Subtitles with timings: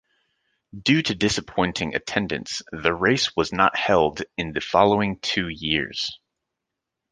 [0.81, 6.17] Due to disappointing attendance, the race was not held in the following two years.